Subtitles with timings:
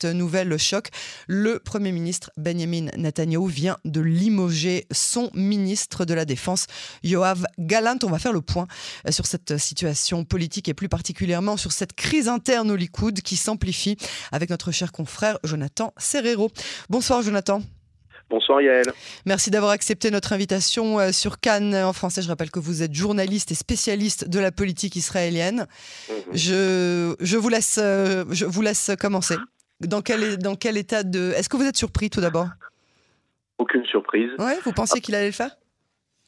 [0.00, 0.88] cette nouvelle choc.
[1.26, 6.66] Le Premier ministre Benjamin Netanyahu vient de limoger son ministre de la Défense,
[7.02, 7.98] Yoav Galant.
[8.04, 8.66] On va faire le point
[9.10, 13.96] sur cette situation politique et plus particulièrement sur cette crise interne au Likoud qui s'amplifie
[14.32, 16.50] avec notre cher confrère Jonathan Serrero.
[16.88, 17.62] Bonsoir Jonathan.
[18.30, 18.84] Bonsoir Yael.
[19.26, 22.22] Merci d'avoir accepté notre invitation euh, sur Cannes en français.
[22.22, 25.66] Je rappelle que vous êtes journaliste et spécialiste de la politique israélienne.
[26.08, 26.16] Mhm.
[26.32, 29.34] Je, je, vous laisse, euh, je vous laisse commencer.
[29.80, 31.32] Dans quel, dans quel état de...
[31.36, 32.48] Est-ce que vous êtes surpris tout d'abord?
[33.58, 34.30] Aucune surprise.
[34.38, 35.56] Ouais, vous pensiez qu'il allait le faire?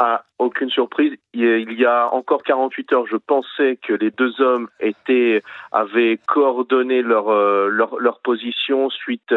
[0.04, 1.12] Ah, aucune surprise.
[1.32, 7.02] Il y a encore 48 heures, je pensais que les deux hommes étaient avaient coordonné
[7.02, 9.32] leur euh, leur, leur, position suite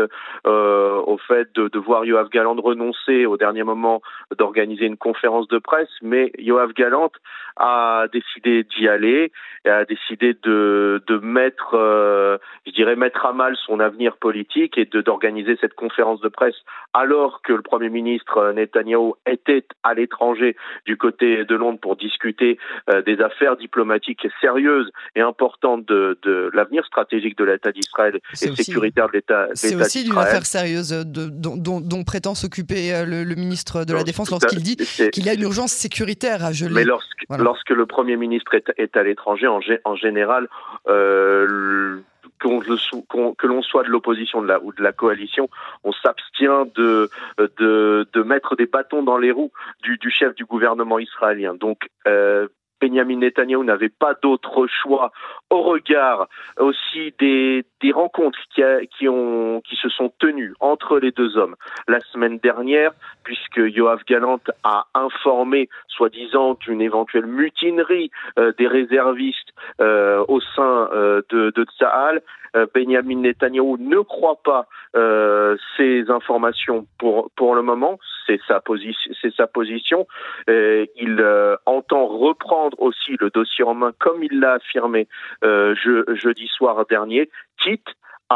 [0.47, 4.01] euh, au fait de, de voir Yoav Galant renoncer au dernier moment
[4.37, 7.11] d'organiser une conférence de presse, mais Yoav Galant
[7.57, 9.31] a décidé d'y aller
[9.65, 14.79] et a décidé de de mettre, euh, je dirais, mettre à mal son avenir politique
[14.79, 16.57] et d'organiser cette conférence de presse
[16.93, 20.54] alors que le premier ministre Netanyahu était à l'étranger
[20.85, 22.57] du côté de Londres pour discuter
[22.89, 28.55] euh, des affaires diplomatiques sérieuses et importantes de, de l'avenir stratégique de l'État d'Israël et
[28.55, 33.05] sécuritaire de l'État C'est aussi d'une affaire sérieuse de, dont, dont, dont, prétend s'occuper euh,
[33.05, 34.77] le, le, ministre de la Défense lorsqu'il dit
[35.12, 36.73] qu'il y a une urgence sécuritaire à geler.
[36.73, 37.43] Mais lorsque, voilà.
[37.43, 40.47] lorsque le Premier ministre est, est à l'étranger, en, en, général,
[40.87, 41.97] euh,
[42.39, 45.49] que l'on soit de l'opposition ou de la coalition,
[45.83, 49.51] on s'abstient de, de, de, mettre des bâtons dans les roues
[49.83, 51.53] du, du chef du gouvernement israélien.
[51.55, 52.47] Donc, euh,
[52.81, 55.11] Benjamin Netanyahu n'avait pas d'autre choix
[55.49, 56.27] au regard
[56.59, 61.37] aussi des, des rencontres qui, a, qui, ont, qui se sont tenues entre les deux
[61.37, 61.55] hommes
[61.87, 62.91] la semaine dernière,
[63.23, 71.22] puisque Yoav Galant a informé, soi-disant, d'une éventuelle mutinerie euh, des réservistes au sein euh,
[71.30, 72.22] de, de Tsahal.
[72.56, 78.00] Euh, Benjamin Netanyahu ne croit pas euh, ces informations pour pour le moment.
[78.25, 79.12] C'est sa position.
[79.22, 80.08] C'est sa position.
[80.47, 81.24] il
[81.66, 85.08] entend reprendre aussi le dossier en main, comme il l'a affirmé
[85.44, 87.30] je, jeudi soir dernier,
[87.62, 87.88] quitte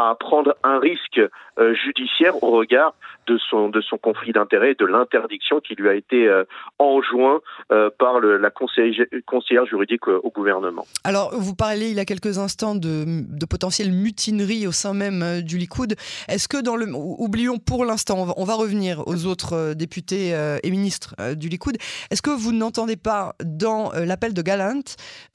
[0.08, 1.20] à prendre un risque
[1.58, 2.94] euh, judiciaire au regard
[3.26, 6.44] de son de son conflit d'intérêts, de l'interdiction qui lui a été euh,
[6.78, 7.40] enjoint
[7.70, 10.86] euh, par la conseillère, juridique au gouvernement.
[11.04, 15.42] Alors, vous parlez il y a quelques instants de, de potentielle mutinerie au sein même
[15.42, 15.94] du Likoud.
[16.28, 20.30] Est-ce que dans le oublions pour l'instant, on, va revenir aux autres députés
[20.62, 21.76] et ministres du Likoud.
[22.10, 24.80] Est-ce que vous n'entendez pas dans l'appel de Galant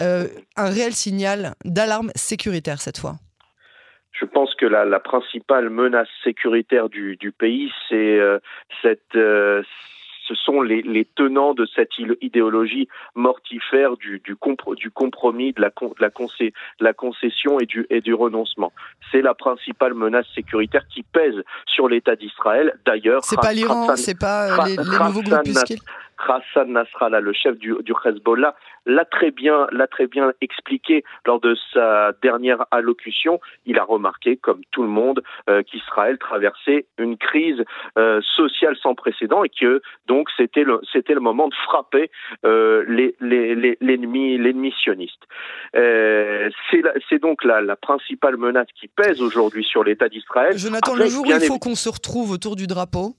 [0.02, 3.16] un réel signal d'alarme sécuritaire cette fois?
[4.20, 8.40] Je pense que la, la principale menace sécuritaire du, du pays, c'est euh,
[8.82, 9.62] cette euh,
[10.28, 15.62] ce sont les, les, tenants de cette idéologie mortifère du, du, compro, du compromis, de
[15.62, 18.74] la, de, la concé, de la concession et du, et du renoncement.
[19.12, 21.36] C'est la principale menace sécuritaire qui pèse
[21.68, 22.74] sur l'État d'Israël.
[22.86, 25.80] D'ailleurs, c'est pas l'Iran, c'est pas les, les nouveaux groupuscules.
[26.18, 28.56] Hassan Nasrallah, le chef du, du Hezbollah,
[28.86, 33.40] l'a très bien, l'a très bien expliqué lors de sa dernière allocution.
[33.66, 37.64] Il a remarqué, comme tout le monde, euh, qu'Israël traversait une crise
[37.98, 42.12] euh, sociale sans précédent et que donc c'était le, c'était le moment de frapper
[42.46, 45.24] euh, les, les, les, l'ennemi, l'ennemi sioniste.
[45.74, 50.58] C'est, la, c'est donc la, la principale menace qui pèse aujourd'hui sur l'État d'Israël.
[50.58, 53.16] Jonathan, Après, le jour où il faut qu'on se retrouve autour du drapeau,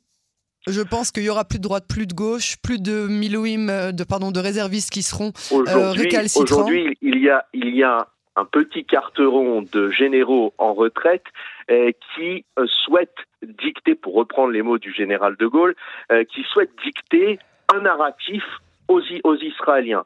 [0.67, 3.93] je pense qu'il y aura plus de droite, plus de gauche, plus de Milouim, euh,
[3.93, 6.63] de pardon, de réservistes qui seront euh, récalcitrants.
[6.63, 11.25] Aujourd'hui, il y a, il y a un petit carteron de généraux en retraite
[11.71, 13.11] euh, qui euh, souhaitent
[13.43, 15.75] dicter, pour reprendre les mots du général de Gaulle,
[16.13, 17.39] euh, qui souhaitent dicter
[17.75, 18.45] un narratif
[18.89, 20.05] aux, aux Israéliens.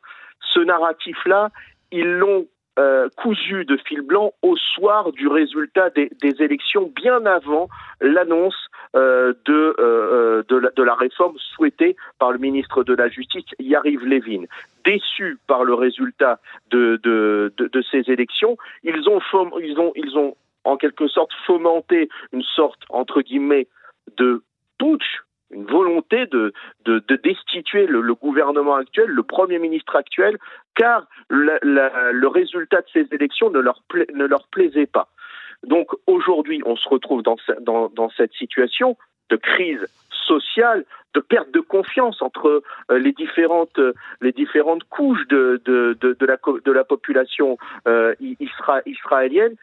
[0.54, 1.50] Ce narratif-là,
[1.90, 2.46] ils l'ont
[2.80, 7.68] euh, cousu de fil blanc au soir du résultat des, élections, bien avant
[8.00, 8.56] l'annonce
[8.96, 14.44] euh, de, euh, de, la, réforme souhaitée par le ministre de la Justice, Yariv Levin.
[14.86, 19.20] Déçus par le résultat de ces élections, ils ont,
[19.60, 23.66] ils, ont, ils ont en quelque sorte fomenté une sorte, entre guillemets,
[24.16, 24.42] de
[24.78, 26.52] putsch une volonté de,
[26.84, 30.38] de, de destituer le, le, gouvernement actuel, le Premier ministre actuel,
[30.74, 31.58] car la,
[32.12, 35.08] le résultat de ces élections ne leur, pla ne leur plaisait pas.
[35.66, 38.96] Donc aujourd'hui, on se retrouve dans, dans, dans, cette situation
[39.28, 39.84] de crise
[40.26, 45.98] sociale, de perte de confiance entre euh, les différentes euh, les différentes couches de de,
[46.00, 47.58] de, la, de la population
[47.88, 49.56] euh, isra israélienne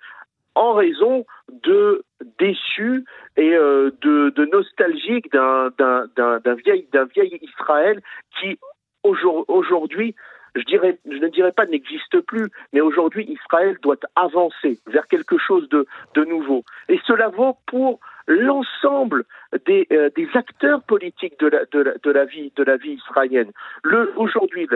[0.57, 1.25] en raison
[1.63, 2.03] de
[2.39, 3.05] déçus
[3.37, 8.01] et euh, de, nostalgiques d'un vieil, Israël
[8.39, 8.57] qui
[9.03, 10.15] aujourd'hui
[10.55, 10.61] je,
[11.05, 15.85] ne dirais pas n'existe plus, mais aujourd'hui, Israël doit avancer vers quelque chose de,
[16.25, 16.63] nouveau.
[16.89, 19.23] Et cela vaut pour l'ensemble
[19.67, 23.51] des, euh, acteurs politiques de la, vie, de la vie israélienne.
[24.15, 24.67] Aujourd'hui,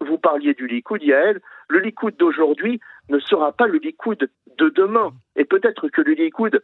[0.00, 5.12] vous parliez du Likoud, Yael, le Likoud d'aujourd'hui ne sera pas le Likoud de demain.
[5.36, 6.62] Et peut-être que le Likoud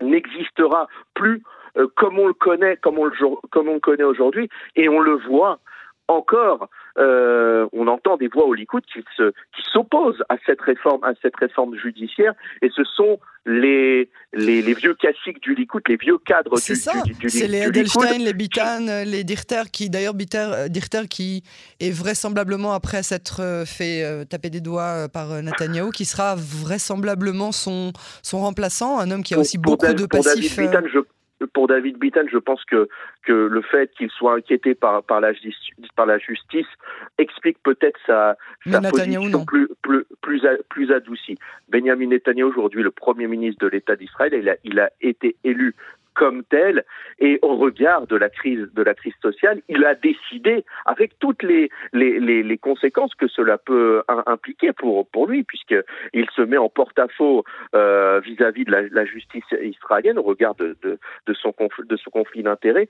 [0.00, 1.42] n'existera plus
[1.76, 3.12] euh, comme on le connaît, comme on le,
[3.50, 5.60] comme on le connaît aujourd'hui, et on le voit
[6.08, 6.68] encore,
[6.98, 11.12] euh, on entend des voix au Likoud qui se, qui s'opposent à cette réforme, à
[11.22, 16.18] cette réforme judiciaire, et ce sont les, les, les vieux classiques du Likoud, les vieux
[16.18, 16.92] cadres du, ça.
[17.02, 21.42] du, du, C'est les Edelstein, les Bitan, les Dirter, qui d'ailleurs euh, Dirter qui
[21.80, 27.52] est vraisemblablement après s'être euh, fait euh, taper des doigts par Netanyahu, qui sera vraisemblablement
[27.52, 27.92] son,
[28.22, 30.56] son remplaçant, un homme qui a aussi beaucoup de passifs.
[30.56, 31.00] David je
[31.52, 32.88] pour David Bitton, je pense que,
[33.24, 35.32] que le fait qu'il soit inquiété par, par, la,
[35.96, 36.66] par la justice
[37.18, 38.36] explique peut-être sa,
[38.70, 41.38] sa position plus, plus, plus, plus adoucie.
[41.68, 45.74] Benjamin Netanyahu, aujourd'hui le Premier ministre de l'État d'Israël, il a, il a été élu
[46.14, 46.84] comme tel
[47.18, 51.42] et au regard de la crise de la crise sociale, il a décidé avec toutes
[51.42, 56.58] les les, les, les conséquences que cela peut impliquer pour pour lui puisqu'il se met
[56.58, 57.44] en porte-à-faux
[57.74, 62.10] euh, vis-à-vis de la, la, justice israélienne au regard de, de, de son de ce
[62.10, 62.88] conflit d'intérêts.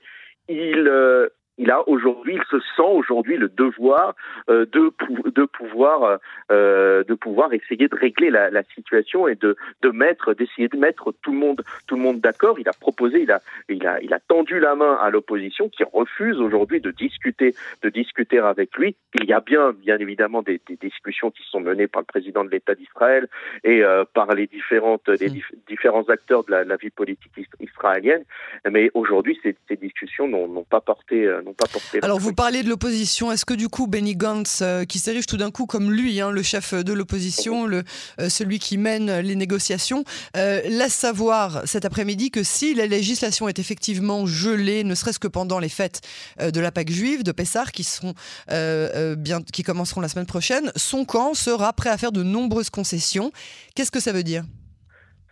[0.49, 4.15] Il euh, il a aujourd'hui, il se sent aujourd'hui le devoir
[4.49, 4.91] euh, de,
[5.31, 6.19] de pouvoir
[6.51, 10.77] euh, de pouvoir essayer de régler la, la, situation et de, de mettre d'essayer de
[10.77, 12.59] mettre tout le monde tout le monde d'accord.
[12.59, 15.83] Il a proposé, il a il a il a tendu la main à l'opposition qui
[15.83, 17.53] refuse aujourd'hui de discuter
[17.83, 18.95] de discuter avec lui.
[19.13, 22.43] Il y a bien bien évidemment des, des discussions qui sont menées par le président
[22.43, 23.27] de l'État d'Israël
[23.63, 25.41] et euh, par les différentes les mmh.
[25.67, 28.23] différents acteurs de la, la, vie politique israélienne.
[28.69, 31.65] Mais aujourd'hui, ces, ces discussions n'ont pas porté pas
[32.01, 35.37] Alors vous parlez de l'opposition, est-ce que du coup Benny Gantz, euh, qui s'érige tout
[35.37, 37.83] d'un coup comme lui, hein, le chef de l'opposition, le,
[38.19, 40.03] euh, celui qui mène les négociations,
[40.37, 45.27] euh, laisse savoir cet après-midi que si la législation est effectivement gelée, ne serait-ce que
[45.27, 46.01] pendant les fêtes
[46.39, 48.13] de la Pâque juive, de Pessar, qui, seront,
[48.47, 53.31] bien, qui commenceront la semaine prochaine, son camp sera prêt à faire de nombreuses concessions.
[53.75, 54.43] Qu'est-ce que ça veut dire?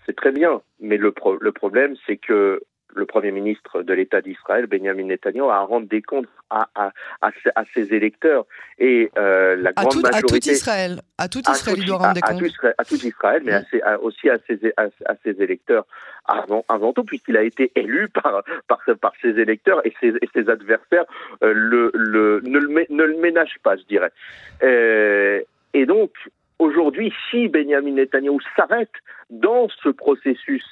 [0.06, 2.62] C'est très bien, mais le, le problème, c'est que
[2.96, 6.92] le Premier ministre de l'État d'Israël, Benjamin Netanyahu, à rendre des comptes à, à,
[7.22, 8.46] à, ses électeurs.
[8.80, 10.18] Et euh, la grande tout, majorité...
[10.18, 12.42] À tout Israël, à tout Israël, il doit rendre des comptes.
[12.78, 13.62] À tout, Israël, mais
[14.02, 15.86] aussi à ses, à, ses électeurs
[16.26, 20.30] avant, avant tout, puisqu'il a été élu par, par, par ses électeurs et ses, et
[20.34, 21.06] ses adversaires
[21.44, 24.12] euh, le, le, ne, le, ne le ménagent pas, je dirais.
[24.64, 25.42] Euh,
[25.74, 26.12] et donc,
[26.60, 28.92] aujourd'hui, si Benjamin Netanyahu s'arrête
[29.30, 30.64] dans ce processus,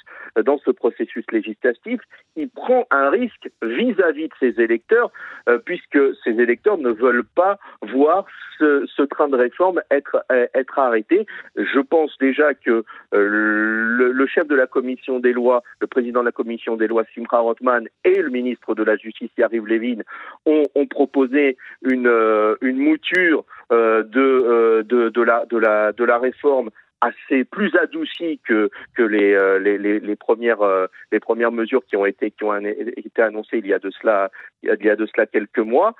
[0.44, 2.00] dans ce processus législatif,
[2.36, 5.10] il prend un risque vis-à-vis de ses électeurs,
[5.48, 8.24] euh, puisque ses électeurs ne veulent pas voir
[8.58, 11.26] ce, ce train de réforme être, euh, être arrêté.
[11.56, 16.20] Je pense déjà que euh, le, le, chef de la commission des lois, le président
[16.20, 20.02] de la commission des lois, Simcha Rothman, et le ministre de la Justice, Yariv Levin,
[20.46, 26.18] ont, ont proposé une, euh, une mouture de, de, de, la, de, la, de la
[26.18, 31.52] réforme assez plus adouci que que les euh, les, les, les, premières euh, les premières
[31.52, 34.30] mesures qui ont été qui ont été annoncées il y a de cela
[34.62, 35.94] il y a de cela quelques mois.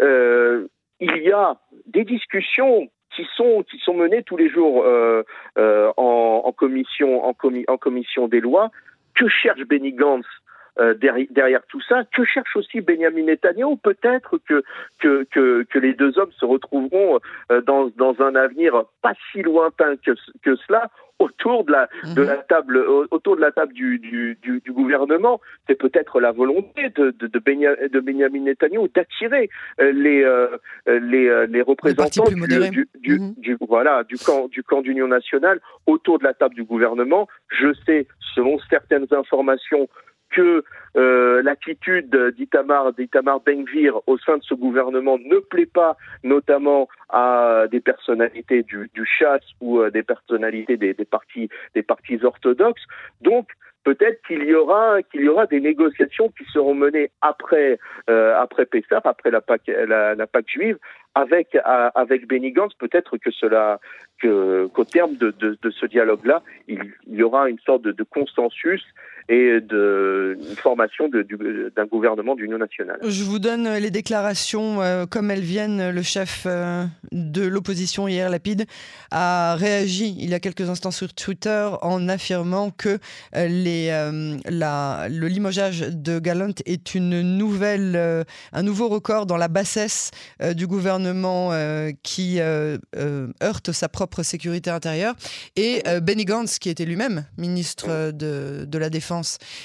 [0.00, 0.66] Euh,
[1.00, 5.22] il y a des discussions qui sont qui sont menées tous les jours euh,
[5.58, 8.70] euh, en, en, commission en, commi en commission des lois.
[9.14, 10.26] Que cherche Benny Gantz?
[10.78, 12.04] Euh, derrière, derrière, tout ça.
[12.14, 13.76] Que cherche aussi Benjamin Netanyahu?
[13.82, 14.62] Peut-être que,
[15.00, 17.18] que, que, que, les deux hommes se retrouveront
[17.50, 20.12] euh, dans, dans un avenir pas si lointain que,
[20.42, 22.42] que cela autour de la, de la mhm.
[22.46, 22.78] table,
[23.10, 25.40] autour de la table du, du, du, du gouvernement.
[25.66, 29.48] C'est peut-être la volonté de, de, de, de Benjamin Netanyahu d'attirer
[29.80, 33.34] euh, les, euh, les, les représentants du, du, mhm.
[33.38, 37.28] du, voilà, du camp, du camp d'Union nationale autour de la table du gouvernement.
[37.48, 39.88] Je sais, selon certaines informations,
[40.36, 40.62] que
[40.96, 47.64] euh, l'attitude d'Itamar, d'Itamar Benvir au sein de ce gouvernement ne plaît pas, notamment à
[47.70, 52.84] des personnalités du, chasse ou euh, des personnalités des, partis, des partis orthodoxes.
[53.22, 53.48] Donc,
[53.84, 57.78] peut-être qu'il y aura qu'il y aura des négociations qui seront menées après
[58.10, 60.78] euh, après Pessah, après la Pâque la, la Pâque juive,
[61.14, 62.74] avec à, avec Benny Gantz.
[62.74, 63.80] Peut-être que cela
[64.20, 68.82] qu'au terme de, de, ce dialogue-là, il, il, y aura une sorte de consensus
[69.28, 72.98] et de une formation d'un gouvernement d'union nationale.
[73.02, 75.90] Je vous donne les déclarations euh, comme elles viennent.
[75.90, 78.66] Le chef euh, de l'opposition hier, Lapide,
[79.10, 82.98] a réagi il y a quelques instants sur Twitter en affirmant que
[83.34, 90.10] euh, le limogeage de Gallant est une nouvelle, un nouveau record dans la bassesse
[90.54, 91.50] du gouvernement
[92.02, 95.14] qui heurte sa propre sécurité intérieure.
[95.56, 99.15] Et Benny Gantz, qui était lui-même ministre de la Défense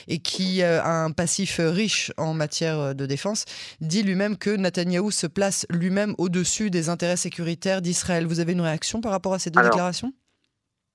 [0.07, 3.45] et qui a un passif riche en matière de défense,
[3.81, 8.25] dit lui-même que Netanyahou se place lui-même au-dessus des intérêts sécuritaires d'Israël.
[8.25, 10.13] Vous avez une réaction par rapport à ces deux déclarations?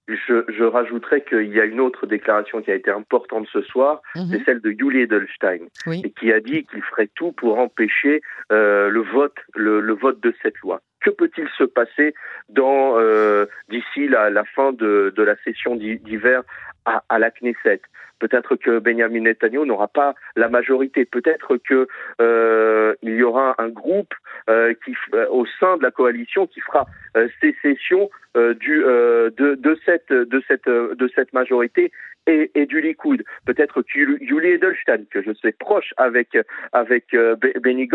[0.08, 4.02] je, je rajouterais qu'il y a une autre déclaration qui a été importante ce soir,
[4.14, 4.28] mhm.
[4.30, 8.22] c'est celle de Julie Edelstein, et qui a dit qu'il ferait tout pour empêcher
[8.52, 10.80] euh, le vote, le, vote de cette loi.
[11.00, 12.14] Que peut-il se passer
[12.48, 16.42] dans euh, d'ici la, la, fin de, de la session d'hiver
[16.86, 17.80] à, à la Knesset
[18.18, 21.04] Peut-être que Benjamin Netanyahu n'aura pas la majorité.
[21.04, 21.86] Peut-être que
[22.20, 24.14] euh, il y aura un groupe
[24.48, 29.54] euh, qui, euh, au sein de la coalition qui fera euh, sécession euh, du, de,
[29.54, 31.92] de, cette, de, cette, de cette majorité
[32.26, 33.22] et, et, du Likoud.
[33.44, 36.36] Peut-être que Julie Edelstein, que je sais proche avec,
[36.72, 37.14] avec
[37.62, 37.88] Benny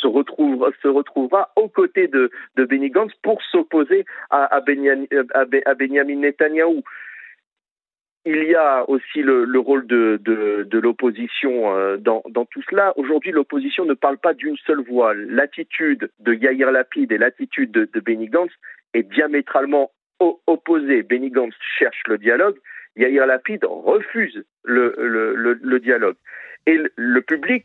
[0.00, 0.08] se,
[0.82, 6.82] se retrouvera aux côtés de, de Benny Gantz pour s'opposer à, à, à, Benjamin Netanyahou.
[8.24, 12.62] Il y a aussi le, le rôle de, de, de l'opposition euh, dans, dans, tout
[12.70, 12.92] cela.
[12.96, 15.12] Aujourd'hui, l'opposition ne parle pas d'une seule voix.
[15.14, 18.52] L'attitude de Yair Lapid et l'attitude de, de Benny Gantz
[18.94, 19.90] est diamétralement
[20.46, 21.02] opposée.
[21.02, 22.56] Benny Gantz cherche le dialogue,
[22.96, 26.16] Yair Lapid refuse le, le, le, le dialogue.
[26.66, 27.64] Et le, public...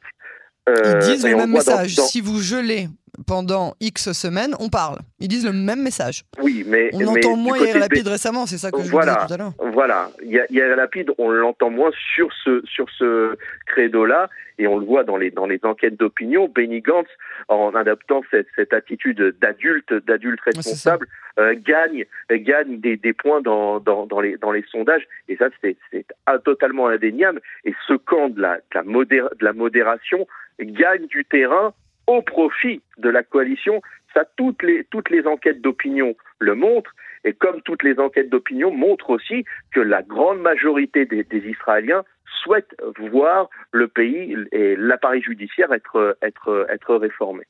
[0.70, 1.92] Euh, Ils disent le même message.
[1.92, 2.88] Si vous gelez
[3.26, 5.00] pendant X semaines, on parle.
[5.20, 6.24] Ils disent le même message.
[6.42, 9.34] Oui, mais on entend moins Yair Lapid récemment, c'est ça que je voilà, disais tout
[9.34, 9.54] à l'heure.
[9.74, 15.04] Voilà, Yair Lapid, on l'entend moins sur ce sur ce credo-là, et on le voit
[15.04, 16.48] dans les dans les enquêtes d'opinion.
[16.48, 17.08] Benny Gantz,
[17.48, 21.08] en adaptant cette, cette attitude d'adulte d'adulte responsable,
[21.40, 25.48] euh, gagne gagne des, des points dans, dans, dans les dans les sondages, et ça
[25.62, 26.06] c'est c'est
[26.44, 27.42] totalement indéniable.
[27.66, 30.28] Et ce camp de la de la, modér de la modération
[30.60, 31.74] gagne du terrain
[32.08, 33.82] au profit de la coalition.
[34.14, 36.96] Ça, toutes les, toutes les enquêtes d'opinion le montrent.
[37.24, 42.04] Et comme toutes les enquêtes d'opinion montrent aussi que la grande majorité des, des Israéliens
[42.44, 42.76] souhaitent
[43.12, 47.44] voir le pays et l'appareil judiciaire être, être, être réformé.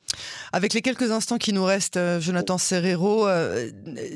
[0.52, 3.68] Avec les quelques instants qui nous restent, euh, Jonathan Serrero, euh,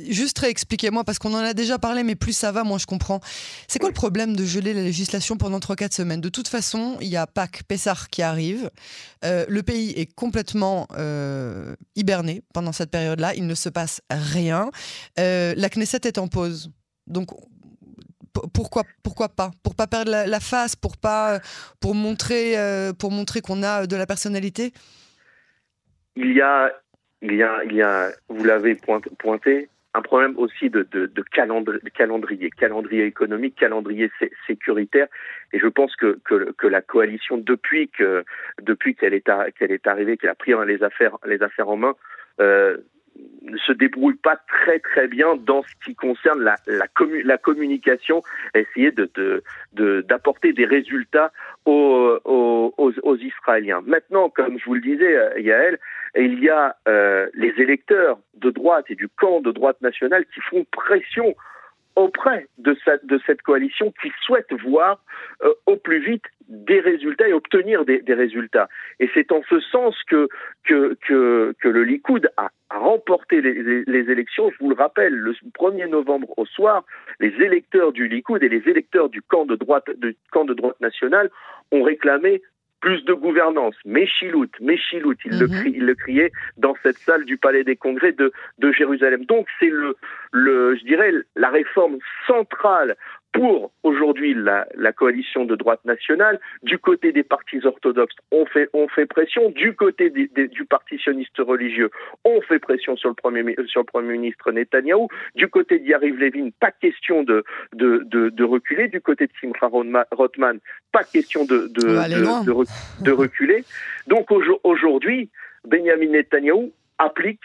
[0.08, 3.20] juste réexpliquez-moi, parce qu'on en a déjà parlé, mais plus ça va, moins je comprends.
[3.68, 6.20] C'est quoi le problème de geler la législation pendant 3-4 semaines?
[6.20, 8.70] De toute façon, il y a Pâques, Pessar qui arrive.
[9.24, 10.86] Euh, le pays est complètement
[11.96, 13.34] hiberné pendant cette période-là.
[13.34, 14.70] Il ne se passe rien.
[15.16, 16.70] la Knesset est en pause.
[17.06, 17.30] Donc
[18.54, 19.50] pourquoi, pourquoi pas?
[19.62, 21.40] Pour pas perdre la, face, pour pas,
[21.80, 24.72] pour montrer, euh, pour montrer qu'on a de la personnalité?
[26.16, 26.72] Il y a,
[27.22, 28.74] il y a, il y a, vous l'avez
[29.18, 34.10] pointé, un problème aussi de, de, calendrier, calendrier économique, calendrier
[34.46, 35.06] sécuritaire.
[35.52, 38.24] Et je pense que, que, que, la coalition, depuis que
[38.62, 41.94] depuis qu'elle est, qu'elle est arrivée, qu'elle a pris les affaires les affaires en main,
[42.40, 42.78] euh,
[43.42, 48.22] ne se débrouille pas très très bien dans ce qui concerne la, communication,
[48.54, 49.42] essayer de,
[50.02, 51.32] d'apporter des résultats
[51.66, 53.82] aux, Israéliens.
[53.86, 55.78] Maintenant, comme je vous le disais, euh, Yael,
[56.16, 60.40] il y a euh, les électeurs de droite et du camp de droite nationale qui
[60.40, 61.34] font pression
[61.96, 65.02] auprès de, cette, de cette coalition qui souhaite voir
[65.42, 68.68] euh, au plus vite des résultats et obtenir des, résultats.
[69.00, 70.28] Et c'est en ce sens que,
[70.68, 74.50] le Likoud a, a remporté les, les, élections.
[74.50, 76.84] Je vous le rappelle, le 1er novembre au soir,
[77.20, 80.80] les électeurs du Likoud et les électeurs du camp de droite, du camp de droite
[80.80, 81.30] nationale
[81.70, 82.42] ont réclamé
[82.82, 85.62] plus de gouvernance, Méchilout, Méchilout, il, le mhm.
[85.68, 89.24] il le criait dans cette salle du Palais des Congrès de, de Jérusalem.
[89.24, 89.96] Donc c'est le,
[90.32, 92.96] le, je dirais, la réforme centrale
[93.32, 96.38] pour aujourd'hui la, la, coalition de droite nationale.
[96.62, 99.50] Du côté des partis orthodoxes, on fait, on fait pression.
[99.50, 101.90] Du côté des, des, du parti sioniste religieux,
[102.24, 105.08] on fait pression sur le premier, sur le premier ministre Netanyahou.
[105.34, 107.42] Du côté d'Yariv Levin, pas question de,
[107.74, 108.88] de, de, de, reculer.
[108.88, 109.68] Du côté de Simcha
[110.12, 110.58] Rothman,
[110.92, 113.64] pas question de, de, de reculer.
[114.08, 114.28] Donc
[114.62, 115.30] aujourd'hui,
[115.64, 117.40] Benjamin Netanyahou applique,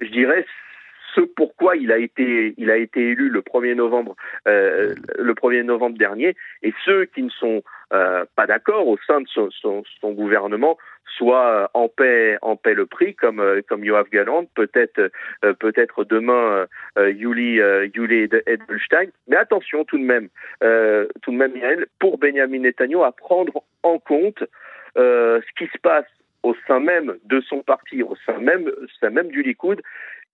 [0.00, 0.46] je dirais,
[1.14, 4.16] ce pourquoi il a été, il a été élu le 1er novembre,
[4.48, 9.20] euh, le 1er novembre dernier, et ceux qui ne sont euh, pas d'accord au sein
[9.20, 10.76] de son, son, son gouvernement
[11.16, 15.12] soit en paix, en paix le prix, comme comme Yoav Galant, peut-être
[15.60, 16.66] peut-être demain
[16.96, 17.60] Yuli
[17.94, 19.10] Yuli Edelstein.
[19.28, 20.28] Mais attention tout de même,
[21.22, 24.42] tout de même, pour Benjamin Netanyahu à prendre en compte
[24.96, 26.06] ce qui se passe
[26.44, 29.80] au sein même de son parti, au sein même, sein même du Likoud,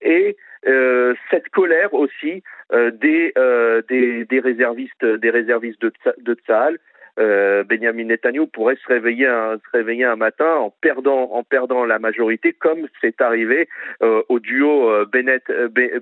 [0.01, 6.33] et euh, cette colère aussi euh, des, euh, des, des, réservistes, des réservistes de, de
[6.35, 6.77] Tsahal.
[7.19, 11.83] Euh, Benjamin Netanyahu pourrait se réveiller un, se réveiller un matin en perdant, en perdant
[11.83, 13.67] la majorité, comme c'est arrivé
[14.01, 15.43] euh, au duo euh, Bennett,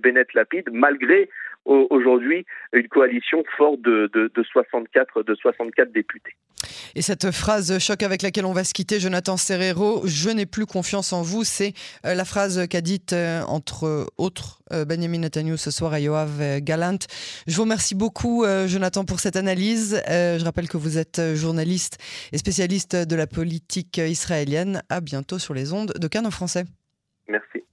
[0.03, 1.29] Bennett Lapide, malgré
[1.69, 6.35] aujourd'hui une coalition forte de, de, de, 64, de 64 députés.
[6.95, 10.65] Et cette phrase choc avec laquelle on va se quitter, Jonathan Serrero, je n'ai plus
[10.65, 11.73] confiance en vous, c'est
[12.05, 16.59] euh, la phrase qu'a dite euh, entre autres euh, Benjamin Netanyahu ce soir à Yoav
[16.61, 16.97] Galant.
[17.47, 20.01] Je vous remercie beaucoup, Jonathan, pour cette analyse.
[20.07, 21.97] Je rappelle que vous êtes journaliste
[22.31, 24.81] et spécialiste de la politique israélienne.
[24.89, 26.65] À bientôt sur les ondes de Cannes en français.
[27.27, 27.63] Merci.